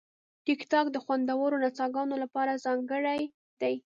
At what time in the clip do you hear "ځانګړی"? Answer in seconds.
2.65-3.21